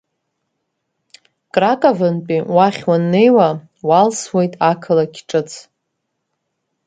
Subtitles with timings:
[1.53, 3.49] Краковнтәи уахь уаннеиуа,
[3.87, 5.51] уалсуеит ақалақь ҿыц…